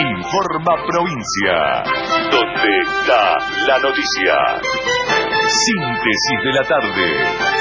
Informa 0.00 0.76
Provincia, 0.86 1.82
donde 2.30 2.68
está 2.88 3.36
la 3.66 3.78
noticia. 3.80 4.34
Síntesis 5.46 6.42
de 6.42 6.52
la 6.52 6.62
tarde. 6.62 7.59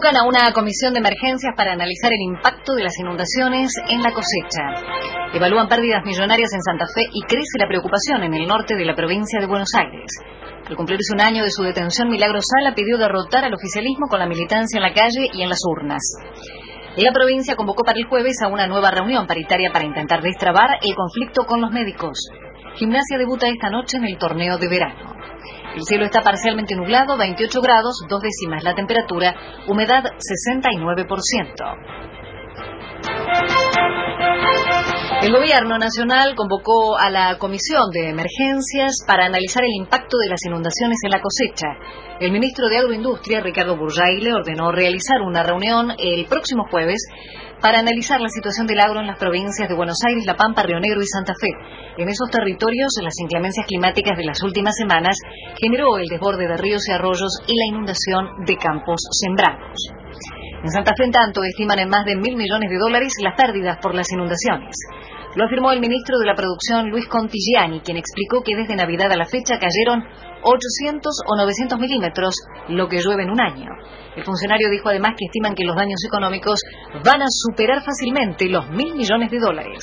Convocan 0.00 0.24
a 0.24 0.28
una 0.28 0.52
comisión 0.54 0.94
de 0.94 1.00
emergencias 1.00 1.52
para 1.54 1.72
analizar 1.72 2.10
el 2.10 2.32
impacto 2.32 2.72
de 2.72 2.84
las 2.84 2.98
inundaciones 2.98 3.70
en 3.90 4.02
la 4.02 4.12
cosecha. 4.12 5.28
Evalúan 5.34 5.68
pérdidas 5.68 6.02
millonarias 6.06 6.48
en 6.54 6.62
Santa 6.62 6.86
Fe 6.86 7.02
y 7.12 7.20
crece 7.28 7.60
la 7.60 7.68
preocupación 7.68 8.22
en 8.22 8.32
el 8.32 8.46
norte 8.46 8.76
de 8.76 8.86
la 8.86 8.94
provincia 8.94 9.38
de 9.40 9.46
Buenos 9.46 9.68
Aires. 9.76 10.08
Al 10.66 10.76
cumplirse 10.76 11.12
un 11.12 11.20
año 11.20 11.44
de 11.44 11.50
su 11.50 11.62
detención, 11.64 12.08
Milagro 12.08 12.40
Sala 12.40 12.74
pidió 12.74 12.96
derrotar 12.96 13.44
al 13.44 13.52
oficialismo 13.52 14.06
con 14.08 14.20
la 14.20 14.26
militancia 14.26 14.78
en 14.78 14.84
la 14.84 14.94
calle 14.94 15.28
y 15.34 15.42
en 15.42 15.50
las 15.50 15.60
urnas. 15.68 16.00
La 16.96 17.12
provincia 17.12 17.56
convocó 17.56 17.82
para 17.84 17.98
el 17.98 18.06
jueves 18.06 18.40
a 18.42 18.48
una 18.48 18.66
nueva 18.66 18.90
reunión 18.90 19.26
paritaria 19.26 19.70
para 19.70 19.84
intentar 19.84 20.22
destrabar 20.22 20.78
el 20.80 20.94
conflicto 20.94 21.44
con 21.44 21.60
los 21.60 21.72
médicos. 21.72 22.16
Gimnasia 22.76 23.18
debuta 23.18 23.48
esta 23.48 23.68
noche 23.68 23.98
en 23.98 24.06
el 24.06 24.16
torneo 24.16 24.56
de 24.56 24.68
verano. 24.68 25.19
El 25.74 25.82
cielo 25.82 26.04
está 26.04 26.22
parcialmente 26.22 26.74
nublado, 26.74 27.16
28 27.16 27.60
grados, 27.60 28.00
dos 28.08 28.20
décimas 28.20 28.64
la 28.64 28.74
temperatura, 28.74 29.34
humedad 29.68 30.02
69%. 30.02 32.00
El 35.22 35.32
gobierno 35.32 35.78
nacional 35.78 36.34
convocó 36.34 36.96
a 36.96 37.10
la 37.10 37.36
Comisión 37.38 37.90
de 37.92 38.08
Emergencias 38.08 39.04
para 39.06 39.26
analizar 39.26 39.62
el 39.62 39.74
impacto 39.78 40.16
de 40.16 40.30
las 40.30 40.40
inundaciones 40.46 40.98
en 41.04 41.10
la 41.10 41.20
cosecha. 41.20 41.68
El 42.20 42.32
ministro 42.32 42.68
de 42.68 42.78
Agroindustria, 42.78 43.40
Ricardo 43.40 43.76
le 43.76 44.32
ordenó 44.32 44.72
realizar 44.72 45.20
una 45.20 45.42
reunión 45.42 45.92
el 45.98 46.26
próximo 46.26 46.64
jueves 46.70 47.06
para 47.60 47.80
analizar 47.80 48.20
la 48.20 48.28
situación 48.28 48.66
del 48.66 48.80
agro 48.80 49.00
en 49.00 49.06
las 49.06 49.18
provincias 49.18 49.68
de 49.68 49.74
Buenos 49.74 49.98
Aires, 50.06 50.24
La 50.26 50.34
Pampa, 50.34 50.62
Río 50.62 50.80
Negro 50.80 51.00
y 51.00 51.06
Santa 51.06 51.34
Fe. 51.34 51.48
En 51.98 52.08
esos 52.08 52.30
territorios, 52.30 52.88
las 53.02 53.14
inclemencias 53.20 53.66
climáticas 53.66 54.16
de 54.16 54.24
las 54.24 54.42
últimas 54.42 54.74
semanas 54.76 55.16
generó 55.60 55.98
el 55.98 56.08
desborde 56.08 56.48
de 56.48 56.56
ríos 56.56 56.88
y 56.88 56.92
arroyos 56.92 57.42
y 57.46 57.56
la 57.56 57.66
inundación 57.66 58.44
de 58.46 58.56
campos 58.56 59.00
sembrados. 59.12 59.76
En 60.62 60.70
Santa 60.70 60.92
Fe, 60.96 61.04
en 61.04 61.12
tanto, 61.12 61.42
estiman 61.42 61.78
en 61.78 61.88
más 61.88 62.04
de 62.04 62.16
mil 62.16 62.36
millones 62.36 62.70
de 62.70 62.78
dólares 62.78 63.12
las 63.22 63.34
pérdidas 63.36 63.78
por 63.80 63.94
las 63.94 64.10
inundaciones. 64.12 64.76
Lo 65.36 65.44
afirmó 65.44 65.70
el 65.72 65.80
ministro 65.80 66.18
de 66.18 66.26
la 66.26 66.34
Producción, 66.34 66.90
Luis 66.90 67.06
Contigiani, 67.06 67.80
quien 67.80 67.96
explicó 67.96 68.42
que 68.42 68.56
desde 68.56 68.74
Navidad 68.74 69.12
a 69.12 69.16
la 69.16 69.26
fecha 69.26 69.58
cayeron 69.58 70.04
800 70.42 71.12
o 71.26 71.36
900 71.36 71.78
milímetros, 71.78 72.34
lo 72.68 72.88
que 72.88 73.00
llueve 73.00 73.24
en 73.24 73.30
un 73.30 73.40
año. 73.40 73.70
El 74.16 74.24
funcionario 74.24 74.70
dijo 74.70 74.88
además 74.88 75.14
que 75.16 75.26
estiman 75.26 75.54
que 75.54 75.64
los 75.64 75.76
daños 75.76 76.02
económicos 76.06 76.60
van 77.04 77.22
a 77.22 77.28
superar 77.28 77.82
fácilmente 77.82 78.48
los 78.48 78.68
mil 78.70 78.94
millones 78.94 79.30
de 79.30 79.38
dólares 79.38 79.82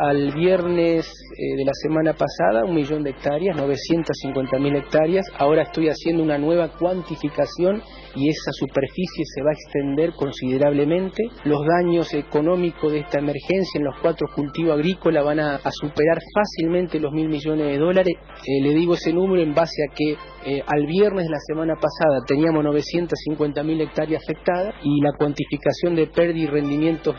al 0.00 0.32
viernes 0.34 1.06
eh, 1.06 1.56
de 1.56 1.64
la 1.64 1.72
semana 1.74 2.14
pasada 2.14 2.64
un 2.64 2.74
millón 2.74 3.02
de 3.02 3.10
hectáreas, 3.10 3.56
950 3.56 4.58
mil 4.58 4.76
hectáreas. 4.76 5.26
Ahora 5.38 5.62
estoy 5.62 5.88
haciendo 5.88 6.22
una 6.22 6.38
nueva 6.38 6.72
cuantificación 6.78 7.82
y 8.16 8.28
esa 8.28 8.52
superficie 8.52 9.24
se 9.24 9.42
va 9.42 9.50
a 9.50 9.54
extender 9.54 10.12
considerablemente. 10.14 11.24
Los 11.44 11.60
daños 11.66 12.12
económicos 12.14 12.92
de 12.92 13.00
esta 13.00 13.18
emergencia 13.18 13.78
en 13.78 13.84
los 13.84 13.96
cuatro 14.00 14.28
cultivos 14.34 14.74
agrícolas 14.74 15.24
van 15.24 15.40
a, 15.40 15.60
superar 15.70 16.18
fácilmente 16.34 17.00
los 17.00 17.12
mil 17.12 17.28
millones 17.28 17.66
de 17.66 17.78
dólares. 17.78 18.14
Eh, 18.46 18.62
le 18.62 18.74
digo 18.74 18.94
ese 18.94 19.12
número 19.12 19.42
en 19.42 19.54
base 19.54 19.82
a 19.88 19.94
que 19.94 20.16
eh, 20.44 20.62
al 20.66 20.86
viernes 20.86 21.24
de 21.24 21.30
la 21.30 21.38
semana 21.46 21.74
pasada 21.74 22.20
teníamos 22.26 22.64
950 22.64 23.62
mil 23.62 23.80
hectáreas 23.80 24.22
afectadas 24.22 24.74
y 24.82 25.00
la 25.00 25.12
cuantificación 25.12 25.94
de 25.96 26.06
pérdida 26.06 26.44
y 26.44 26.46
rendimientos 26.46 27.16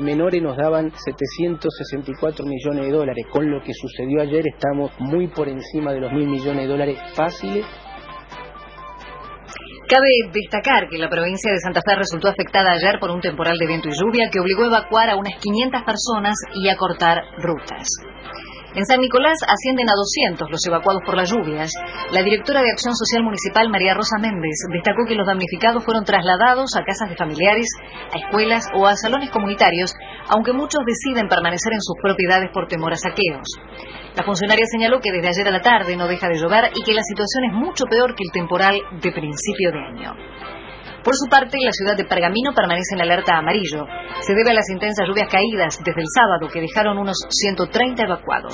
menores 0.00 0.42
nos 0.42 0.56
daban 0.56 0.92
764 0.94 2.44
millones 2.44 2.86
de 2.86 2.92
dólares. 2.92 3.26
Con 3.30 3.50
lo 3.50 3.62
que 3.62 3.72
sucedió 3.74 4.20
ayer 4.22 4.44
estamos 4.46 4.92
muy 4.98 5.28
por 5.28 5.48
encima 5.48 5.92
de 5.92 6.00
los 6.00 6.12
mil 6.12 6.28
millones 6.28 6.62
de 6.62 6.68
dólares 6.68 6.98
fáciles 7.14 7.64
Cabe 9.90 10.06
destacar 10.32 10.88
que 10.88 10.98
la 10.98 11.10
provincia 11.10 11.50
de 11.50 11.58
Santa 11.58 11.80
Fe 11.84 11.96
resultó 11.96 12.28
afectada 12.28 12.70
ayer 12.70 13.00
por 13.00 13.10
un 13.10 13.20
temporal 13.20 13.58
de 13.58 13.66
viento 13.66 13.88
y 13.88 13.92
lluvia 13.92 14.30
que 14.30 14.38
obligó 14.38 14.62
a 14.62 14.66
evacuar 14.68 15.10
a 15.10 15.16
unas 15.16 15.34
500 15.40 15.82
personas 15.82 16.36
y 16.54 16.68
a 16.68 16.76
cortar 16.76 17.24
rutas. 17.38 17.88
En 18.72 18.86
San 18.86 19.00
Nicolás 19.00 19.38
ascienden 19.42 19.90
a 19.90 19.98
200 19.98 20.48
los 20.48 20.64
evacuados 20.64 21.02
por 21.04 21.16
las 21.16 21.28
lluvias. 21.28 21.72
La 22.12 22.22
directora 22.22 22.62
de 22.62 22.70
Acción 22.70 22.94
Social 22.94 23.24
Municipal, 23.24 23.68
María 23.68 23.94
Rosa 23.94 24.16
Méndez, 24.20 24.54
destacó 24.72 25.02
que 25.08 25.16
los 25.16 25.26
damnificados 25.26 25.84
fueron 25.84 26.04
trasladados 26.04 26.70
a 26.76 26.84
casas 26.84 27.10
de 27.10 27.16
familiares, 27.16 27.66
a 28.14 28.18
escuelas 28.18 28.68
o 28.74 28.86
a 28.86 28.94
salones 28.94 29.30
comunitarios, 29.30 29.92
aunque 30.28 30.52
muchos 30.52 30.86
deciden 30.86 31.26
permanecer 31.26 31.72
en 31.72 31.82
sus 31.82 31.96
propiedades 32.00 32.50
por 32.54 32.68
temor 32.68 32.92
a 32.92 32.96
saqueos. 32.96 33.58
La 34.14 34.22
funcionaria 34.22 34.66
señaló 34.70 35.00
que 35.00 35.10
desde 35.10 35.28
ayer 35.28 35.48
a 35.48 35.58
la 35.58 35.62
tarde 35.62 35.96
no 35.96 36.06
deja 36.06 36.28
de 36.28 36.38
llover 36.38 36.70
y 36.74 36.84
que 36.84 36.94
la 36.94 37.02
situación 37.02 37.50
es 37.50 37.52
mucho 37.52 37.86
peor 37.90 38.14
que 38.14 38.22
el 38.22 38.30
temporal 38.30 38.78
de 39.02 39.10
principio 39.10 39.72
de 39.72 39.78
año. 39.78 40.14
Por 41.04 41.16
su 41.16 41.30
parte, 41.30 41.56
la 41.64 41.72
ciudad 41.72 41.96
de 41.96 42.04
Pergamino 42.04 42.52
permanece 42.54 42.94
en 42.94 43.00
alerta 43.00 43.38
amarillo. 43.38 43.86
Se 44.20 44.34
debe 44.34 44.50
a 44.50 44.54
las 44.54 44.68
intensas 44.68 45.08
lluvias 45.08 45.32
caídas 45.32 45.78
desde 45.82 46.02
el 46.02 46.06
sábado 46.14 46.52
que 46.52 46.60
dejaron 46.60 46.98
unos 46.98 47.16
130 47.30 48.04
evacuados. 48.04 48.52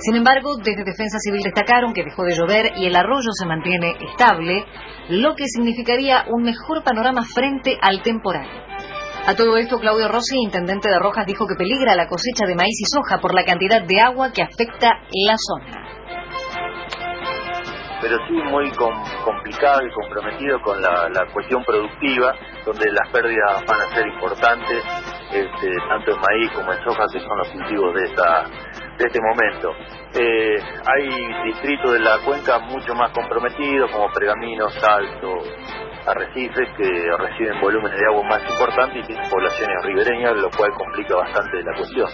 Sin 0.00 0.16
embargo, 0.16 0.56
desde 0.58 0.84
Defensa 0.84 1.16
Civil 1.18 1.40
destacaron 1.42 1.94
que 1.94 2.04
dejó 2.04 2.24
de 2.24 2.36
llover 2.36 2.72
y 2.76 2.84
el 2.86 2.96
arroyo 2.96 3.32
se 3.32 3.46
mantiene 3.46 3.96
estable, 4.12 4.66
lo 5.08 5.34
que 5.36 5.48
significaría 5.48 6.24
un 6.28 6.42
mejor 6.42 6.84
panorama 6.84 7.22
frente 7.22 7.78
al 7.80 8.02
temporal. 8.02 8.46
A 9.26 9.34
todo 9.34 9.56
esto, 9.56 9.80
Claudio 9.80 10.08
Rossi, 10.08 10.36
intendente 10.36 10.90
de 10.90 10.98
Rojas, 10.98 11.26
dijo 11.26 11.46
que 11.46 11.56
peligra 11.56 11.96
la 11.96 12.08
cosecha 12.08 12.46
de 12.46 12.54
maíz 12.54 12.78
y 12.78 12.84
soja 12.84 13.20
por 13.20 13.34
la 13.34 13.44
cantidad 13.44 13.82
de 13.82 14.00
agua 14.00 14.32
que 14.32 14.42
afecta 14.42 15.00
la 15.26 15.36
zona 15.38 15.85
pero 18.06 18.24
sí 18.28 18.34
muy 18.34 18.70
complicado 19.24 19.84
y 19.84 19.90
comprometido 19.90 20.62
con 20.62 20.80
la, 20.80 21.26
cuestión 21.32 21.64
productiva, 21.64 22.34
donde 22.64 22.88
las 22.92 23.10
pérdidas 23.10 23.64
van 23.66 23.80
a 23.80 23.94
ser 23.94 24.06
importantes, 24.06 24.84
este, 25.32 25.68
tanto 25.88 26.12
en 26.12 26.20
maíz 26.20 26.50
como 26.54 26.72
en 26.72 26.84
soja, 26.84 27.04
que 27.12 27.18
son 27.18 27.36
los 27.38 27.48
cultivos 27.48 27.94
de, 27.94 28.04
esta, 28.04 28.44
de 28.96 29.06
este 29.06 29.20
momento. 29.20 29.72
Eh, 30.14 30.56
hay 30.86 31.08
distritos 31.46 31.92
de 31.94 31.98
la 31.98 32.18
cuenca 32.24 32.60
mucho 32.60 32.94
más 32.94 33.10
comprometidos, 33.10 33.90
como 33.90 34.08
Pergamino, 34.12 34.70
Salto, 34.70 35.38
Arrecifes, 36.06 36.68
que 36.76 37.10
reciben 37.18 37.60
volúmenes 37.60 37.98
de 37.98 38.06
agua 38.06 38.22
más 38.28 38.48
importantes 38.48 39.02
y 39.02 39.06
tienen 39.08 39.28
poblaciones 39.28 39.84
ribereñas, 39.84 40.36
lo 40.36 40.50
cual 40.50 40.70
complica 40.74 41.16
bastante 41.16 41.60
la 41.64 41.74
cuestión. 41.76 42.08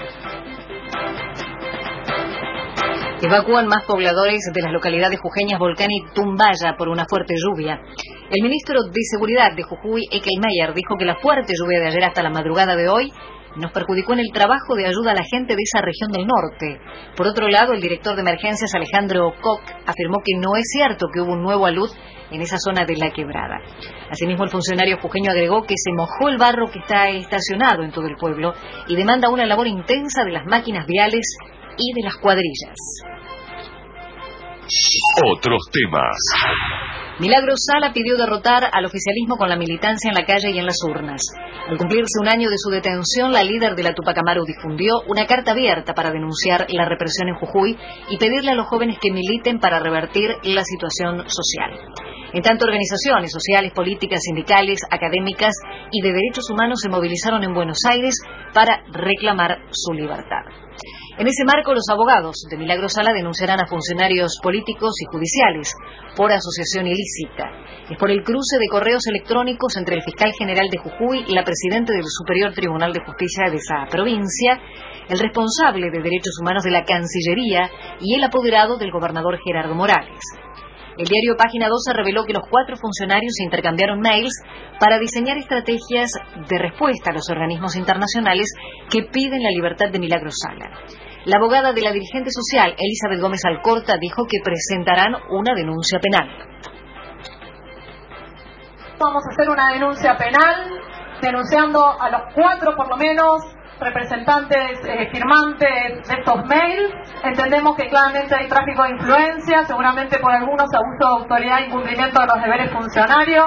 Evacúan 3.22 3.68
más 3.68 3.84
pobladores 3.84 4.40
de 4.52 4.62
las 4.62 4.72
localidades 4.72 5.20
jujeñas 5.20 5.60
Volcán 5.60 5.86
y 5.92 6.12
Tumbaya 6.12 6.74
por 6.76 6.88
una 6.88 7.04
fuerte 7.08 7.34
lluvia. 7.36 7.80
El 8.28 8.42
ministro 8.42 8.82
de 8.82 9.00
Seguridad 9.08 9.54
de 9.54 9.62
Jujuy, 9.62 10.08
Ekel 10.10 10.40
Meyer, 10.40 10.74
dijo 10.74 10.96
que 10.98 11.04
la 11.04 11.14
fuerte 11.14 11.52
lluvia 11.56 11.78
de 11.78 11.86
ayer 11.86 12.02
hasta 12.02 12.24
la 12.24 12.30
madrugada 12.30 12.74
de 12.74 12.88
hoy 12.88 13.12
nos 13.54 13.70
perjudicó 13.70 14.14
en 14.14 14.18
el 14.18 14.32
trabajo 14.32 14.74
de 14.74 14.86
ayuda 14.86 15.12
a 15.12 15.14
la 15.14 15.22
gente 15.22 15.54
de 15.54 15.62
esa 15.62 15.80
región 15.82 16.10
del 16.10 16.26
norte. 16.26 16.80
Por 17.16 17.28
otro 17.28 17.46
lado, 17.46 17.74
el 17.74 17.80
director 17.80 18.16
de 18.16 18.22
emergencias, 18.22 18.74
Alejandro 18.74 19.32
Koch, 19.40 19.70
afirmó 19.86 20.18
que 20.24 20.40
no 20.40 20.56
es 20.56 20.64
cierto 20.72 21.06
que 21.14 21.20
hubo 21.20 21.34
un 21.34 21.44
nuevo 21.44 21.66
alud 21.66 21.90
en 22.32 22.42
esa 22.42 22.58
zona 22.58 22.84
de 22.84 22.96
la 22.96 23.12
quebrada. 23.12 23.60
Asimismo, 24.10 24.42
el 24.42 24.50
funcionario 24.50 24.98
jujeño 24.98 25.30
agregó 25.30 25.62
que 25.62 25.76
se 25.76 25.92
mojó 25.92 26.28
el 26.28 26.38
barro 26.38 26.72
que 26.72 26.80
está 26.80 27.08
estacionado 27.08 27.84
en 27.84 27.92
todo 27.92 28.08
el 28.08 28.16
pueblo 28.16 28.52
y 28.88 28.96
demanda 28.96 29.30
una 29.30 29.46
labor 29.46 29.68
intensa 29.68 30.24
de 30.24 30.32
las 30.32 30.44
máquinas 30.44 30.88
viales 30.88 31.36
y 31.76 31.92
de 31.94 32.02
las 32.02 32.16
cuadrillas. 32.16 33.11
Otros 35.36 35.62
temas. 35.72 36.16
Milagro 37.18 37.54
Sala 37.56 37.92
pidió 37.92 38.16
derrotar 38.16 38.70
al 38.72 38.84
oficialismo 38.84 39.36
con 39.36 39.48
la 39.48 39.56
militancia 39.56 40.08
en 40.08 40.14
la 40.14 40.24
calle 40.24 40.50
y 40.50 40.58
en 40.58 40.66
las 40.66 40.78
urnas. 40.88 41.20
Al 41.68 41.76
cumplirse 41.76 42.18
un 42.20 42.28
año 42.28 42.48
de 42.48 42.56
su 42.58 42.70
detención, 42.70 43.32
la 43.32 43.44
líder 43.44 43.74
de 43.74 43.82
la 43.82 43.92
Tupac 43.92 44.16
Amaru 44.18 44.44
difundió 44.44 45.02
una 45.08 45.26
carta 45.26 45.50
abierta 45.50 45.94
para 45.94 46.10
denunciar 46.10 46.66
la 46.70 46.88
represión 46.88 47.28
en 47.28 47.34
Jujuy 47.34 47.76
y 48.08 48.18
pedirle 48.18 48.52
a 48.52 48.54
los 48.54 48.66
jóvenes 48.66 48.98
que 49.00 49.12
militen 49.12 49.58
para 49.58 49.80
revertir 49.80 50.30
la 50.44 50.62
situación 50.64 51.28
social. 51.28 51.78
En 52.32 52.42
tanto, 52.42 52.64
organizaciones 52.64 53.30
sociales, 53.30 53.72
políticas, 53.74 54.20
sindicales, 54.22 54.80
académicas 54.90 55.52
y 55.90 56.00
de 56.00 56.12
derechos 56.12 56.48
humanos 56.50 56.80
se 56.80 56.88
movilizaron 56.88 57.44
en 57.44 57.52
Buenos 57.52 57.78
Aires 57.90 58.14
para 58.54 58.84
reclamar 58.90 59.58
su 59.70 59.92
libertad. 59.92 60.44
En 61.18 61.26
ese 61.26 61.44
marco, 61.44 61.74
los 61.74 61.84
abogados 61.92 62.36
de 62.48 62.56
Milagro 62.56 62.88
Sala 62.88 63.12
denunciarán 63.12 63.60
a 63.60 63.66
funcionarios 63.66 64.38
políticos 64.42 64.94
y 65.02 65.04
judiciales 65.04 65.74
por 66.16 66.32
asociación 66.32 66.86
ilícita. 66.86 67.52
Es 67.90 67.98
por 67.98 68.10
el 68.10 68.24
cruce 68.24 68.56
de 68.58 68.68
correos 68.70 69.06
electrónicos 69.06 69.76
entre 69.76 69.96
el 69.96 70.02
fiscal 70.02 70.32
general 70.32 70.68
de 70.70 70.78
Jujuy 70.78 71.24
y 71.28 71.34
la 71.34 71.44
presidenta 71.44 71.92
del 71.92 72.06
Superior 72.06 72.54
Tribunal 72.54 72.94
de 72.94 73.04
Justicia 73.04 73.50
de 73.50 73.56
esa 73.56 73.84
provincia, 73.90 74.58
el 75.08 75.18
responsable 75.18 75.90
de 75.90 76.00
derechos 76.00 76.38
humanos 76.40 76.64
de 76.64 76.70
la 76.70 76.84
Cancillería 76.84 77.68
y 78.00 78.14
el 78.14 78.24
apoderado 78.24 78.78
del 78.78 78.90
gobernador 78.90 79.38
Gerardo 79.44 79.74
Morales. 79.74 80.18
El 80.98 81.06
diario 81.06 81.36
Página 81.38 81.68
12 81.68 81.92
reveló 81.94 82.24
que 82.24 82.34
los 82.34 82.42
cuatro 82.50 82.76
funcionarios 82.76 83.40
intercambiaron 83.40 84.00
mails 84.00 84.34
para 84.78 84.98
diseñar 84.98 85.38
estrategias 85.38 86.10
de 86.48 86.58
respuesta 86.58 87.10
a 87.10 87.14
los 87.14 87.30
organismos 87.30 87.76
internacionales 87.76 88.52
que 88.90 89.04
piden 89.04 89.42
la 89.42 89.50
libertad 89.50 89.90
de 89.90 89.98
Milagro 89.98 90.30
Sala. 90.30 90.70
La 91.24 91.38
abogada 91.38 91.72
de 91.72 91.80
la 91.80 91.92
dirigente 91.92 92.30
social, 92.30 92.74
Elizabeth 92.76 93.20
Gómez 93.20 93.40
Alcorta, 93.44 93.96
dijo 93.98 94.26
que 94.28 94.38
presentarán 94.44 95.14
una 95.30 95.54
denuncia 95.54 95.98
penal. 95.98 96.28
Vamos 98.98 99.22
a 99.24 99.32
hacer 99.32 99.48
una 99.48 99.72
denuncia 99.72 100.16
penal 100.16 100.78
denunciando 101.22 101.80
a 102.00 102.10
los 102.10 102.22
cuatro 102.34 102.76
por 102.76 102.88
lo 102.88 102.96
menos 102.96 103.42
representantes 103.82 104.80
eh, 104.86 105.08
firmantes 105.12 106.08
de 106.08 106.14
estos 106.14 106.44
mails. 106.46 106.94
Entendemos 107.22 107.76
que 107.76 107.88
claramente 107.88 108.34
hay 108.34 108.48
tráfico 108.48 108.82
de 108.84 108.90
influencia, 108.90 109.64
seguramente 109.64 110.18
por 110.18 110.32
algunos 110.32 110.68
abuso 110.72 111.16
de 111.16 111.22
autoridad 111.22 111.60
e 111.60 111.66
incumplimiento 111.66 112.20
de 112.20 112.26
los 112.26 112.42
deberes 112.42 112.72
funcionarios. 112.72 113.46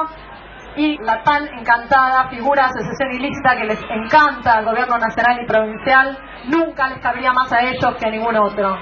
Y 0.77 0.97
la 0.97 1.23
tan 1.23 1.47
encantada 1.57 2.29
figura 2.29 2.69
ilícita 3.11 3.55
que 3.55 3.63
les 3.63 3.79
encanta 3.89 4.57
al 4.57 4.65
gobierno 4.65 4.97
nacional 4.97 5.41
y 5.41 5.45
provincial, 5.45 6.17
nunca 6.47 6.89
les 6.89 6.99
cabría 6.99 7.31
más 7.31 7.51
a 7.53 7.61
ellos 7.61 7.95
que 7.97 8.07
a 8.07 8.11
ningún 8.11 8.35
otro. 8.35 8.77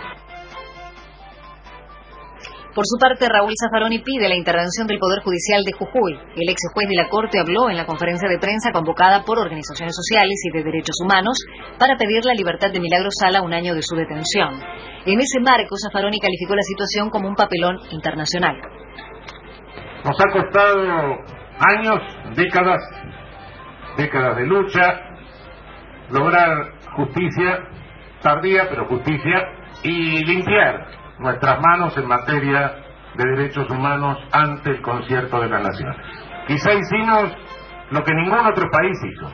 Por 2.73 2.85
su 2.89 2.97
parte, 2.97 3.29
Raúl 3.29 3.53
Zaffaroni 3.53 3.99
pide 3.99 4.27
la 4.27 4.35
intervención 4.35 4.87
del 4.87 4.97
Poder 4.97 5.21
Judicial 5.21 5.61
de 5.61 5.73
Jujuy. 5.73 6.13
El 6.13 6.49
ex 6.49 6.57
juez 6.73 6.89
de 6.89 6.95
la 6.95 7.07
Corte 7.07 7.37
habló 7.39 7.69
en 7.69 7.77
la 7.77 7.85
conferencia 7.85 8.27
de 8.27 8.39
prensa 8.39 8.71
convocada 8.73 9.21
por 9.21 9.37
organizaciones 9.37 9.93
sociales 9.95 10.33
y 10.41 10.57
de 10.57 10.63
derechos 10.63 10.97
humanos 11.05 11.37
para 11.77 11.97
pedir 11.97 12.25
la 12.25 12.33
libertad 12.33 12.71
de 12.73 12.79
Milagro 12.79 13.09
Sala 13.11 13.43
un 13.43 13.53
año 13.53 13.75
de 13.75 13.83
su 13.83 13.95
detención. 13.95 14.57
En 15.05 15.21
ese 15.21 15.39
marco, 15.39 15.77
Zaffaroni 15.77 16.17
calificó 16.17 16.55
la 16.55 16.63
situación 16.63 17.11
como 17.11 17.27
un 17.27 17.35
papelón 17.35 17.77
internacional. 17.91 18.57
Nos 20.03 20.17
ha 20.19 20.31
costado 20.33 20.81
años, 21.77 22.01
décadas, 22.35 22.81
décadas 23.97 24.35
de 24.35 24.47
lucha, 24.47 24.99
lograr 26.09 26.73
justicia, 26.97 27.69
tardía, 28.23 28.65
pero 28.67 28.87
justicia, 28.87 29.45
y 29.83 30.25
limpiar 30.25 31.02
nuestras 31.23 31.59
manos 31.61 31.97
en 31.97 32.07
materia 32.07 32.75
de 33.15 33.23
derechos 33.35 33.69
humanos 33.69 34.17
ante 34.31 34.71
el 34.71 34.81
concierto 34.81 35.39
de 35.39 35.49
las 35.49 35.63
naciones. 35.63 35.97
Quizá 36.47 36.73
hicimos 36.73 37.31
lo 37.91 38.03
que 38.03 38.13
ningún 38.13 38.45
otro 38.45 38.69
país 38.69 38.97
hizo. 39.03 39.31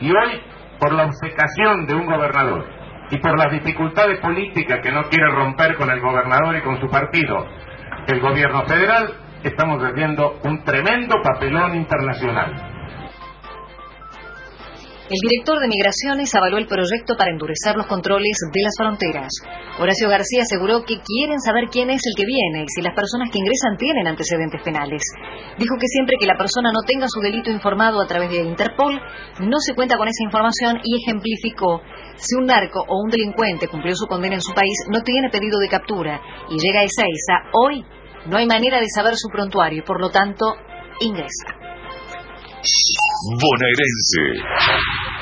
Y 0.00 0.10
hoy, 0.10 0.40
por 0.80 0.92
la 0.92 1.04
obcecación 1.04 1.86
de 1.86 1.94
un 1.94 2.06
gobernador 2.06 2.64
y 3.10 3.18
por 3.18 3.38
las 3.38 3.52
dificultades 3.52 4.20
políticas 4.20 4.80
que 4.82 4.92
no 4.92 5.02
quiere 5.04 5.30
romper 5.30 5.76
con 5.76 5.90
el 5.90 6.00
gobernador 6.00 6.56
y 6.56 6.62
con 6.62 6.80
su 6.80 6.88
partido, 6.88 7.46
el 8.06 8.20
gobierno 8.20 8.64
federal, 8.66 9.14
estamos 9.42 9.82
viviendo 9.82 10.38
un 10.44 10.64
tremendo 10.64 11.16
papelón 11.22 11.74
internacional. 11.74 12.77
El 15.08 15.16
director 15.24 15.58
de 15.58 15.72
Migraciones 15.72 16.34
avaló 16.34 16.58
el 16.58 16.66
proyecto 16.66 17.16
para 17.16 17.32
endurecer 17.32 17.76
los 17.76 17.86
controles 17.86 18.36
de 18.52 18.60
las 18.60 18.76
fronteras. 18.76 19.32
Horacio 19.80 20.06
García 20.06 20.42
aseguró 20.42 20.84
que 20.84 21.00
quieren 21.00 21.40
saber 21.40 21.72
quién 21.72 21.88
es 21.88 22.02
el 22.04 22.12
que 22.14 22.28
viene 22.28 22.64
y 22.64 22.68
si 22.68 22.82
las 22.82 22.92
personas 22.92 23.30
que 23.32 23.38
ingresan 23.38 23.78
tienen 23.78 24.06
antecedentes 24.06 24.60
penales. 24.60 25.00
Dijo 25.56 25.76
que 25.80 25.88
siempre 25.88 26.16
que 26.20 26.26
la 26.26 26.36
persona 26.36 26.72
no 26.76 26.84
tenga 26.84 27.06
su 27.08 27.20
delito 27.20 27.48
informado 27.50 28.02
a 28.02 28.06
través 28.06 28.28
de 28.28 28.44
Interpol, 28.44 29.00
no 29.40 29.56
se 29.64 29.74
cuenta 29.74 29.96
con 29.96 30.08
esa 30.08 30.24
información 30.24 30.76
y 30.84 31.00
ejemplificó 31.00 31.80
si 32.16 32.36
un 32.36 32.44
narco 32.44 32.84
o 32.86 33.00
un 33.00 33.08
delincuente 33.08 33.68
cumplió 33.68 33.94
su 33.96 34.06
condena 34.06 34.34
en 34.34 34.42
su 34.42 34.52
país, 34.52 34.76
no 34.92 35.00
tiene 35.00 35.30
pedido 35.30 35.58
de 35.58 35.68
captura 35.68 36.20
y 36.50 36.58
llega 36.58 36.80
a 36.80 36.84
Ezeiza, 36.84 37.48
hoy 37.54 37.82
no 38.26 38.36
hay 38.36 38.46
manera 38.46 38.78
de 38.78 38.88
saber 38.94 39.16
su 39.16 39.30
prontuario 39.32 39.78
y 39.78 39.86
por 39.86 40.02
lo 40.02 40.10
tanto 40.10 40.44
ingresa. 41.00 41.56
Bonaerense. 43.26 44.22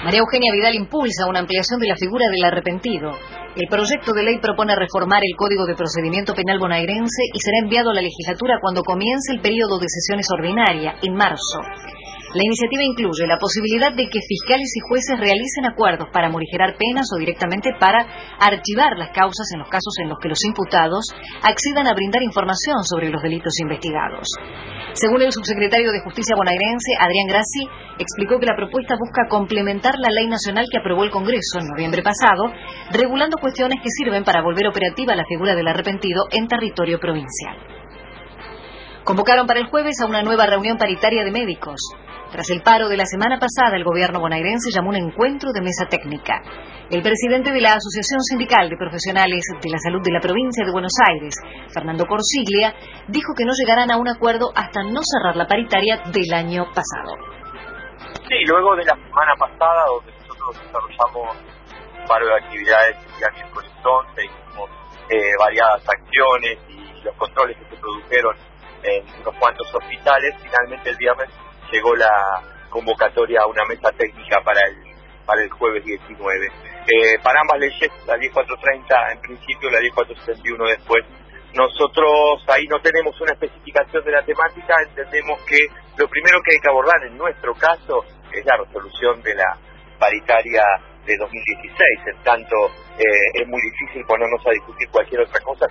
María 0.04 0.20
Eugenia 0.20 0.52
Vidal 0.52 0.74
impulsa 0.74 1.26
una 1.28 1.40
ampliación 1.40 1.80
de 1.80 1.88
la 1.88 1.96
figura 1.96 2.26
del 2.30 2.44
arrepentido. 2.44 3.10
El 3.56 3.68
proyecto 3.70 4.12
de 4.12 4.22
ley 4.22 4.38
propone 4.38 4.76
reformar 4.76 5.20
el 5.24 5.34
Código 5.34 5.64
de 5.64 5.74
Procedimiento 5.74 6.34
Penal 6.34 6.58
bonaerense 6.58 7.22
y 7.32 7.40
será 7.40 7.56
enviado 7.62 7.90
a 7.90 7.94
la 7.94 8.02
legislatura 8.02 8.58
cuando 8.60 8.82
comience 8.82 9.32
el 9.32 9.40
periodo 9.40 9.78
de 9.78 9.88
sesiones 9.88 10.26
ordinaria, 10.30 10.96
en 11.02 11.14
marzo. 11.14 11.60
La 12.36 12.44
iniciativa 12.44 12.84
incluye 12.84 13.24
la 13.26 13.40
posibilidad 13.40 13.96
de 13.96 14.12
que 14.12 14.20
fiscales 14.20 14.68
y 14.76 14.84
jueces 14.84 15.16
realicen 15.16 15.64
acuerdos 15.64 16.12
para 16.12 16.28
morigerar 16.28 16.76
penas 16.76 17.08
o 17.08 17.16
directamente 17.16 17.72
para 17.80 18.04
archivar 18.36 18.92
las 18.98 19.08
causas 19.16 19.48
en 19.54 19.60
los 19.60 19.70
casos 19.70 19.96
en 20.02 20.10
los 20.10 20.18
que 20.20 20.28
los 20.28 20.44
imputados 20.44 21.16
accedan 21.40 21.88
a 21.88 21.94
brindar 21.94 22.22
información 22.22 22.84
sobre 22.84 23.08
los 23.08 23.22
delitos 23.22 23.56
investigados. 23.58 24.28
Según 24.92 25.22
el 25.22 25.32
subsecretario 25.32 25.90
de 25.92 26.04
Justicia 26.04 26.36
bonaerense, 26.36 26.92
Adrián 27.00 27.24
Grassi, 27.26 27.64
explicó 27.96 28.38
que 28.38 28.52
la 28.52 28.56
propuesta 28.56 29.00
busca 29.00 29.32
complementar 29.32 29.94
la 29.96 30.12
ley 30.12 30.28
nacional 30.28 30.66
que 30.70 30.76
aprobó 30.76 31.04
el 31.04 31.10
Congreso 31.10 31.56
en 31.58 31.68
noviembre 31.68 32.02
pasado, 32.02 32.52
regulando 32.92 33.40
cuestiones 33.40 33.80
que 33.80 33.88
sirven 33.88 34.24
para 34.24 34.42
volver 34.42 34.68
operativa 34.68 35.16
la 35.16 35.24
figura 35.24 35.54
del 35.54 35.68
arrepentido 35.68 36.28
en 36.32 36.48
territorio 36.48 37.00
provincial. 37.00 37.56
Convocaron 39.04 39.46
para 39.46 39.60
el 39.60 39.68
jueves 39.68 39.96
a 40.02 40.06
una 40.06 40.20
nueva 40.20 40.44
reunión 40.44 40.76
paritaria 40.76 41.24
de 41.24 41.30
médicos. 41.30 41.80
Tras 42.36 42.50
el 42.50 42.60
paro 42.60 42.90
de 42.90 42.98
la 42.98 43.06
semana 43.06 43.40
pasada, 43.40 43.80
el 43.80 43.82
gobierno 43.82 44.20
bonaerense 44.20 44.68
llamó 44.68 44.90
un 44.90 45.00
encuentro 45.00 45.52
de 45.56 45.62
mesa 45.62 45.88
técnica. 45.88 46.44
El 46.90 47.00
presidente 47.00 47.48
de 47.50 47.62
la 47.62 47.80
Asociación 47.80 48.20
Sindical 48.20 48.68
de 48.68 48.76
Profesionales 48.76 49.40
de 49.56 49.70
la 49.72 49.78
Salud 49.80 50.04
de 50.04 50.12
la 50.12 50.20
provincia 50.20 50.60
de 50.60 50.70
Buenos 50.70 50.92
Aires, 51.08 51.32
Fernando 51.72 52.04
Corsiglia, 52.04 52.76
dijo 53.08 53.32
que 53.32 53.46
no 53.46 53.56
llegarán 53.56 53.90
a 53.90 53.96
un 53.96 54.12
acuerdo 54.12 54.52
hasta 54.54 54.84
no 54.84 55.00
cerrar 55.00 55.34
la 55.34 55.48
paritaria 55.48 55.96
del 56.12 56.28
año 56.36 56.68
pasado. 56.76 57.16
Sí, 58.28 58.36
luego 58.44 58.76
de 58.76 58.84
la 58.84 59.00
semana 59.00 59.32
pasada, 59.40 59.88
donde 59.96 60.12
nosotros 60.28 60.60
desarrollamos 60.60 61.40
un 61.40 62.04
paro 62.04 62.26
de 62.26 62.34
actividades 62.36 62.96
a 63.00 63.32
miércoles 63.32 63.72
11, 63.80 64.24
hicimos 64.28 64.68
eh, 65.08 65.32
acciones 65.40 66.58
y 66.68 67.00
los 67.00 67.16
controles 67.16 67.56
que 67.56 67.64
se 67.64 67.80
produjeron 67.80 68.36
en 68.84 69.08
unos 69.24 69.34
cuantos 69.40 69.72
hospitales, 69.72 70.36
finalmente 70.44 70.90
el 70.90 70.96
viernes 70.98 71.30
llegó 71.70 71.94
la 71.94 72.42
convocatoria 72.70 73.40
a 73.42 73.46
una 73.46 73.64
mesa 73.64 73.90
técnica 73.92 74.40
para 74.44 74.60
el 74.62 74.96
para 75.26 75.42
el 75.42 75.50
jueves 75.50 75.84
19. 75.84 76.46
Eh, 76.86 77.18
para 77.22 77.40
ambas 77.40 77.58
leyes, 77.58 77.90
la 78.06 78.16
10430 78.16 79.12
en 79.12 79.20
principio, 79.20 79.70
la 79.70 79.80
10471 79.80 80.64
después, 80.66 81.04
nosotros 81.52 82.44
ahí 82.48 82.64
no 82.68 82.78
tenemos 82.80 83.20
una 83.20 83.32
especificación 83.32 84.04
de 84.04 84.12
la 84.12 84.22
temática, 84.22 84.76
entendemos 84.82 85.40
que 85.42 85.58
lo 85.96 86.06
primero 86.08 86.38
que 86.44 86.52
hay 86.52 86.60
que 86.60 86.70
abordar 86.70 87.02
en 87.08 87.18
nuestro 87.18 87.54
caso 87.54 88.04
es 88.30 88.44
la 88.44 88.56
resolución 88.56 89.20
de 89.22 89.34
la 89.34 89.58
paritaria 89.98 90.62
de 91.06 91.16
2016, 91.16 91.78
en 92.06 92.22
tanto 92.22 92.56
eh, 92.98 93.40
es 93.40 93.48
muy 93.48 93.60
difícil 93.62 94.04
ponernos 94.06 94.44
a 94.46 94.50
discutir 94.50 94.88
cualquier 94.90 95.22
otra 95.22 95.40
cosa 95.40 95.66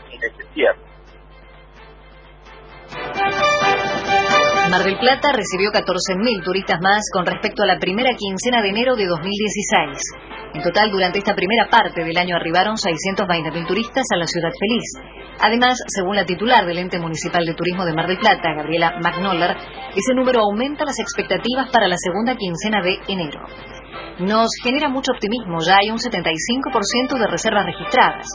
del 4.85 4.99
Plata 4.99 5.33
recibió 5.33 5.71
14.000 5.71 6.45
turistas 6.45 6.79
más 6.79 7.01
con 7.11 7.25
respecto 7.25 7.63
a 7.63 7.65
la 7.65 7.79
primera 7.79 8.13
quincena 8.13 8.61
de 8.61 8.69
enero 8.69 8.95
de 8.95 9.07
2016. 9.07 10.53
En 10.53 10.61
total, 10.61 10.91
durante 10.91 11.17
esta 11.17 11.33
primera 11.33 11.67
parte 11.71 12.03
del 12.03 12.15
año 12.15 12.35
arribaron 12.35 12.75
620.000 12.75 13.65
turistas 13.65 14.05
a 14.13 14.17
la 14.17 14.27
ciudad 14.27 14.53
feliz. 14.53 14.85
Además, 15.41 15.81
según 15.87 16.15
la 16.15 16.25
titular 16.25 16.67
del 16.67 16.77
ente 16.77 16.99
municipal 16.99 17.43
de 17.43 17.55
turismo 17.55 17.83
de 17.83 17.93
Mar 17.93 18.05
del 18.05 18.19
Plata, 18.19 18.53
Gabriela 18.53 18.99
Magnoller, 19.01 19.57
ese 19.95 20.13
número 20.13 20.41
aumenta 20.41 20.85
las 20.85 20.99
expectativas 20.99 21.71
para 21.71 21.87
la 21.87 21.97
segunda 21.97 22.35
quincena 22.35 22.79
de 22.83 22.99
enero. 23.07 23.41
Nos 24.19 24.49
genera 24.63 24.87
mucho 24.87 25.13
optimismo, 25.13 25.65
ya 25.65 25.77
hay 25.81 25.89
un 25.89 25.97
75% 25.97 27.17
de 27.17 27.27
reservas 27.27 27.65
registradas. 27.65 28.27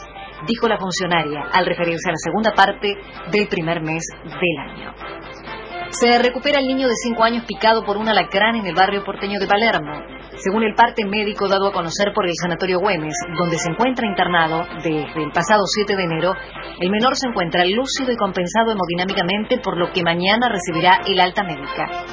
dijo 0.45 0.67
la 0.67 0.77
funcionaria 0.77 1.43
al 1.53 1.65
referirse 1.65 2.09
a 2.09 2.11
la 2.11 2.17
segunda 2.17 2.51
parte 2.51 2.97
del 3.31 3.47
primer 3.47 3.79
mes 3.81 4.03
del 4.25 4.57
año. 4.57 5.60
Se 5.91 6.17
recupera 6.19 6.59
el 6.59 6.67
niño 6.67 6.87
de 6.87 6.95
5 6.95 7.23
años 7.23 7.43
picado 7.45 7.83
por 7.83 7.97
un 7.97 8.07
alacrán 8.07 8.55
en 8.55 8.65
el 8.65 8.73
barrio 8.73 9.03
porteño 9.03 9.39
de 9.39 9.47
Palermo. 9.47 9.91
Según 10.37 10.63
el 10.63 10.73
parte 10.73 11.05
médico 11.05 11.47
dado 11.47 11.67
a 11.67 11.73
conocer 11.73 12.13
por 12.15 12.25
el 12.25 12.33
Sanatorio 12.41 12.79
Güemes, 12.79 13.13
donde 13.37 13.57
se 13.57 13.69
encuentra 13.69 14.07
internado 14.07 14.63
desde 14.83 15.21
el 15.21 15.31
pasado 15.31 15.61
7 15.65 15.95
de 15.95 16.03
enero, 16.03 16.33
el 16.79 16.89
menor 16.89 17.15
se 17.17 17.27
encuentra 17.27 17.65
lúcido 17.65 18.11
y 18.11 18.15
compensado 18.15 18.71
hemodinámicamente, 18.71 19.59
por 19.59 19.77
lo 19.77 19.91
que 19.91 20.01
mañana 20.01 20.49
recibirá 20.49 21.01
el 21.05 21.19
alta 21.19 21.43
médica. 21.43 22.05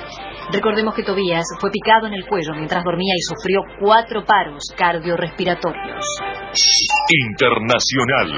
Recordemos 0.52 0.94
que 0.94 1.04
Tobías 1.04 1.44
fue 1.60 1.70
picado 1.70 2.06
en 2.06 2.14
el 2.14 2.26
cuello 2.26 2.54
mientras 2.54 2.82
dormía 2.82 3.14
y 3.16 3.22
sufrió 3.22 3.60
cuatro 3.80 4.24
paros 4.24 4.64
cardiorrespiratorios. 4.76 6.04
Internacional. 7.30 8.28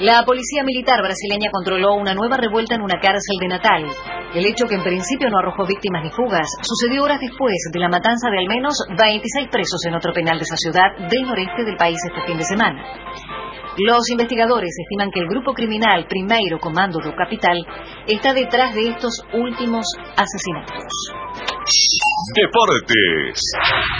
La 0.00 0.24
policía 0.26 0.62
militar 0.62 1.00
brasileña 1.00 1.50
controló 1.50 1.94
una 1.94 2.12
nueva 2.12 2.36
revuelta 2.36 2.74
en 2.74 2.82
una 2.82 3.00
cárcel 3.00 3.36
de 3.40 3.48
Natal. 3.48 3.86
El 4.34 4.44
hecho, 4.46 4.66
que 4.66 4.74
en 4.74 4.82
principio 4.82 5.30
no 5.30 5.38
arrojó 5.38 5.66
víctimas 5.66 6.02
ni 6.02 6.10
fugas, 6.10 6.46
sucedió 6.62 7.04
horas 7.04 7.20
después 7.20 7.54
de 7.72 7.80
la 7.80 7.88
matanza 7.88 8.28
de 8.30 8.38
al 8.38 8.48
menos 8.48 8.74
26 8.96 9.48
presos 9.48 9.84
en 9.86 9.94
otro 9.94 10.12
penal 10.12 10.38
de 10.38 10.44
esa 10.44 10.56
ciudad 10.56 10.96
del 11.08 11.22
noreste 11.22 11.64
del 11.64 11.76
país 11.76 11.98
este 12.04 12.26
fin 12.26 12.36
de 12.36 12.44
semana. 12.44 12.82
Los 13.78 14.08
investigadores 14.10 14.70
estiman 14.78 15.10
que 15.10 15.20
el 15.20 15.28
grupo 15.28 15.52
criminal 15.52 16.06
Primeiro 16.08 16.58
Comando 16.58 16.98
do 16.98 17.12
Capital 17.12 17.60
está 18.08 18.32
detrás 18.32 18.74
de 18.74 18.88
estos 18.88 19.20
últimos 19.34 19.84
asesinatos. 20.16 20.88
Deportes. 22.34 23.36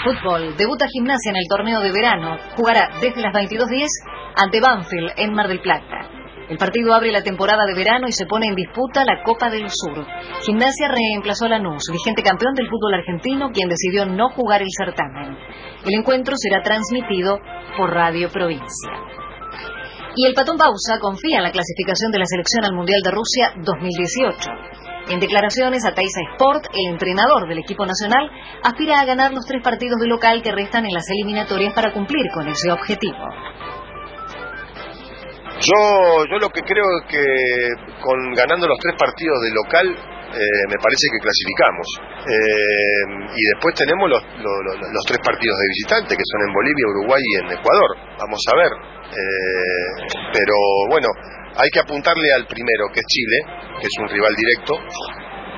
Fútbol. 0.02 0.56
Debuta 0.56 0.86
Gimnasia 0.88 1.30
en 1.30 1.36
el 1.36 1.48
torneo 1.48 1.80
de 1.80 1.92
verano. 1.92 2.38
Jugará 2.56 2.88
desde 3.02 3.20
las 3.20 3.34
22.10 3.34 3.86
ante 4.34 4.60
Banfield 4.60 5.12
en 5.18 5.34
Mar 5.34 5.48
del 5.48 5.60
Plata. 5.60 6.15
El 6.48 6.58
partido 6.58 6.94
abre 6.94 7.10
la 7.10 7.22
temporada 7.22 7.66
de 7.66 7.74
verano 7.74 8.06
y 8.06 8.12
se 8.12 8.26
pone 8.26 8.46
en 8.46 8.54
disputa 8.54 9.04
la 9.04 9.24
Copa 9.24 9.50
del 9.50 9.68
Sur. 9.68 10.06
Gimnasia 10.44 10.88
reemplazó 10.88 11.46
a 11.46 11.48
Lanús, 11.48 11.82
vigente 11.90 12.22
campeón 12.22 12.54
del 12.54 12.68
fútbol 12.68 12.94
argentino, 12.94 13.50
quien 13.52 13.68
decidió 13.68 14.06
no 14.06 14.30
jugar 14.30 14.62
el 14.62 14.68
certamen. 14.70 15.36
El 15.84 15.98
encuentro 15.98 16.34
será 16.36 16.62
transmitido 16.62 17.40
por 17.76 17.90
Radio 17.90 18.30
Provincia. 18.30 18.92
Y 20.14 20.24
el 20.26 20.34
Patón 20.34 20.56
Bausa 20.56 21.00
confía 21.00 21.38
en 21.38 21.42
la 21.42 21.50
clasificación 21.50 22.12
de 22.12 22.20
la 22.20 22.26
selección 22.26 22.64
al 22.64 22.76
Mundial 22.76 23.00
de 23.04 23.10
Rusia 23.10 23.52
2018. 23.56 24.50
En 25.10 25.20
declaraciones 25.20 25.84
a 25.84 25.94
Taisa 25.94 26.20
Sport, 26.32 26.66
el 26.72 26.92
entrenador 26.92 27.48
del 27.48 27.58
equipo 27.58 27.84
nacional 27.84 28.30
aspira 28.62 29.00
a 29.00 29.04
ganar 29.04 29.32
los 29.32 29.46
tres 29.46 29.62
partidos 29.62 29.98
de 30.00 30.06
local 30.06 30.42
que 30.42 30.52
restan 30.52 30.86
en 30.86 30.94
las 30.94 31.08
eliminatorias 31.10 31.74
para 31.74 31.92
cumplir 31.92 32.24
con 32.32 32.48
ese 32.48 32.70
objetivo. 32.70 33.18
Yo, 35.56 36.24
yo 36.28 36.36
lo 36.38 36.50
que 36.50 36.60
creo 36.60 36.84
es 37.00 37.04
que 37.08 37.24
con 38.02 38.34
ganando 38.34 38.68
los 38.68 38.78
tres 38.78 38.94
partidos 38.98 39.40
de 39.40 39.50
local 39.56 39.86
eh, 39.88 40.64
me 40.68 40.76
parece 40.76 41.04
que 41.08 41.22
clasificamos. 41.22 41.86
Eh, 42.26 43.04
y 43.32 43.42
después 43.56 43.72
tenemos 43.78 44.10
los, 44.10 44.22
los, 44.42 44.76
los, 44.76 45.04
tres 45.06 45.20
partidos 45.24 45.56
de 45.56 45.66
visitante, 45.72 46.16
que 46.16 46.28
son 46.28 46.40
en 46.44 46.52
Bolivia, 46.52 46.92
Uruguay 46.92 47.22
y 47.24 47.34
en 47.40 47.46
Ecuador. 47.56 47.90
Vamos 48.20 48.42
a 48.52 48.56
ver. 48.56 48.72
Eh, 49.06 49.90
pero 50.34 50.56
bueno, 50.90 51.08
hay 51.56 51.70
que 51.70 51.80
apuntarle 51.80 52.28
al 52.36 52.46
primero, 52.46 52.92
que 52.92 53.00
es 53.00 53.06
Chile, 53.06 53.38
que 53.80 53.86
es 53.86 53.94
un 54.00 54.08
rival 54.08 54.34
directo. 54.36 54.76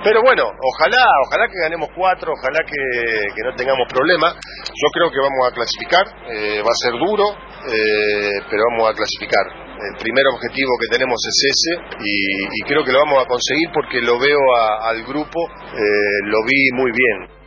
Pero 0.04 0.22
bueno, 0.22 0.44
ojalá, 0.46 1.04
ojalá 1.26 1.48
que 1.48 1.58
ganemos 1.58 1.88
cuatro, 1.94 2.32
ojalá 2.32 2.60
que, 2.62 3.42
no 3.42 3.54
tengamos 3.56 3.88
problemas. 3.90 4.34
Yo 4.34 4.88
creo 4.94 5.10
que 5.10 5.18
vamos 5.18 5.42
a 5.50 5.54
clasificar, 5.54 6.06
eh, 6.30 6.62
va 6.62 6.70
a 6.70 6.82
ser 6.86 6.92
duro, 6.92 7.24
eh, 7.66 8.38
pero 8.48 8.62
vamos 8.70 8.90
a 8.90 8.94
clasificar. 8.94 9.67
El 9.78 9.94
primer 10.02 10.24
objetivo 10.34 10.70
que 10.80 10.98
tenemos 10.98 11.18
es 11.22 11.38
ese 11.54 11.72
y, 12.02 12.62
creo 12.66 12.84
que 12.84 12.92
lo 12.92 12.98
vamos 12.98 13.22
a 13.22 13.28
conseguir 13.28 13.68
porque 13.72 14.00
lo 14.02 14.18
veo 14.18 14.38
al 14.82 15.04
grupo, 15.04 15.48
lo 16.24 16.38
vi 16.44 16.70
muy 16.74 16.90
bien. 16.90 17.38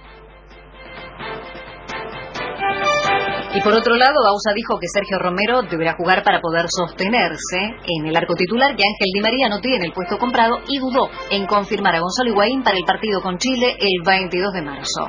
Y 3.53 3.59
por 3.59 3.73
otro 3.73 3.95
lado, 3.95 4.15
Bausa 4.23 4.53
dijo 4.55 4.79
que 4.79 4.87
Sergio 4.87 5.19
Romero 5.19 5.61
deberá 5.63 5.93
jugar 5.95 6.23
para 6.23 6.39
poder 6.39 6.67
sostenerse 6.69 7.75
en 7.85 8.07
el 8.07 8.15
arco 8.15 8.33
titular, 8.33 8.73
que 8.77 8.83
Ángel 8.83 9.11
Di 9.13 9.19
María 9.19 9.49
no 9.49 9.59
tiene 9.59 9.87
el 9.87 9.91
puesto 9.91 10.17
comprado 10.17 10.59
y 10.69 10.79
dudó 10.79 11.09
en 11.29 11.45
confirmar 11.47 11.95
a 11.95 11.99
Gonzalo 11.99 12.29
Higuaín 12.29 12.63
para 12.63 12.77
el 12.77 12.85
partido 12.85 13.21
con 13.21 13.37
Chile 13.37 13.75
el 13.77 14.03
22 14.05 14.53
de 14.53 14.61
marzo. 14.61 15.05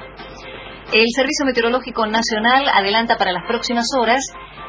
El 0.93 1.07
Servicio 1.17 1.47
Meteorológico 1.47 2.05
Nacional 2.07 2.69
adelanta 2.69 3.17
para 3.17 3.33
las 3.33 3.47
próximas 3.49 3.87
horas 3.99 4.21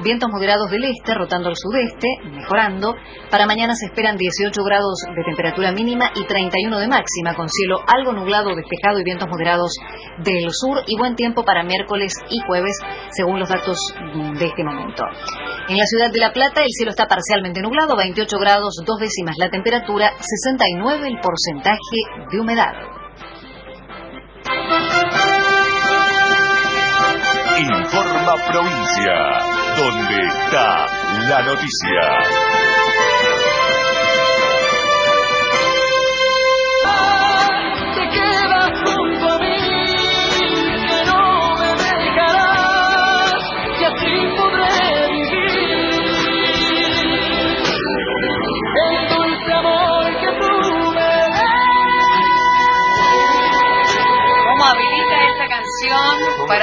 vientos 0.01 0.29
moderados 0.31 0.71
del 0.71 0.85
este 0.85 1.13
rotando 1.13 1.49
al 1.49 1.57
sudeste, 1.57 2.07
mejorando. 2.31 2.95
Para 3.29 3.45
mañana 3.45 3.75
se 3.75 3.87
esperan 3.87 4.15
18 4.15 4.63
grados 4.63 5.03
de 5.03 5.21
temperatura 5.21 5.73
mínima 5.73 6.11
y 6.15 6.25
31 6.25 6.79
de 6.79 6.87
máxima, 6.87 7.35
con 7.35 7.49
cielo 7.49 7.83
algo 7.87 8.13
nublado, 8.13 8.55
despejado 8.55 9.01
y 9.01 9.03
vientos 9.03 9.27
moderados 9.27 9.73
del 10.23 10.47
sur 10.51 10.79
y 10.87 10.97
buen 10.97 11.17
tiempo 11.17 11.43
para 11.43 11.63
miércoles 11.63 12.13
y 12.29 12.39
jueves, 12.47 12.79
según 13.11 13.39
los 13.39 13.49
datos 13.49 13.77
de 14.39 14.45
este 14.45 14.63
momento. 14.63 15.03
En 15.67 15.77
la 15.77 15.85
ciudad 15.85 16.09
de 16.09 16.19
La 16.19 16.31
Plata 16.31 16.61
el 16.61 16.71
cielo 16.71 16.91
está 16.91 17.05
parcialmente 17.05 17.61
nublado, 17.61 17.97
28 17.97 18.37
grados, 18.39 18.75
dos 18.85 18.97
décimas 18.97 19.35
la 19.37 19.49
temperatura, 19.49 20.13
69 20.19 21.05
el 21.05 21.19
porcentaje 21.19 21.99
de 22.31 22.39
humedad. 22.39 22.92
Informa 27.55 28.33
Provincia, 28.51 29.13
donde 29.77 30.25
está 30.25 30.88
la 31.29 31.41
noticia. 31.43 32.62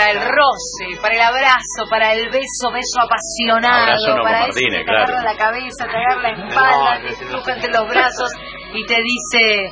Para 0.01 0.13
el 0.13 0.21
roce, 0.21 1.01
para 1.03 1.15
el 1.15 1.21
abrazo, 1.21 1.81
para 1.91 2.13
el 2.15 2.31
beso, 2.31 2.73
beso 2.73 3.01
apasionado, 3.05 4.23
para 4.23 4.47
eso 4.47 4.59
te 4.59 4.91
agarra 4.91 5.23
la 5.23 5.37
cabeza, 5.37 5.85
te 5.91 5.97
agarra 5.97 6.23
la 6.23 6.31
espalda, 6.31 7.01
te 7.19 7.25
empuja 7.25 7.53
entre 7.53 7.71
los 7.71 7.89
brazos 7.89 8.31
y 8.73 8.87
te 8.87 8.97
dice 8.97 9.71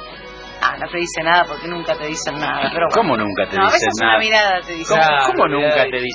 Ah, 0.61 0.77
no 0.77 0.89
te 0.89 0.99
dice 0.99 1.23
nada 1.23 1.45
porque 1.47 1.69
nunca 1.69 1.95
te 1.95 2.07
dicen 2.07 2.35
nada. 2.35 2.69
Pero 2.73 2.87
¿Cómo 2.93 3.17
nunca 3.17 3.49
te 3.49 3.57
no, 3.57 3.67
dicen 3.67 3.69
a 3.69 3.73
veces 3.73 3.95
nada? 4.01 4.17
Una 4.17 4.19
mirada 4.19 4.61
te 4.67 4.73
dice 4.73 4.93
¿Cómo, 4.93 5.07
¿cómo 5.27 5.49
nunca 5.49 5.85
te 5.85 5.99
dicen 5.99 6.09